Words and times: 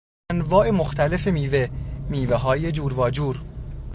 انواع 0.31 0.69
مختلف 0.71 1.27
میوه، 1.27 1.69
میوههای 2.09 2.71
جور 2.71 2.93
واجور 2.93 3.43